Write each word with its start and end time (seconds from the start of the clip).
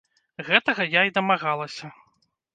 Гэтага 0.47 0.87
я 0.95 1.01
і 1.11 1.13
дамагалася. 1.19 1.93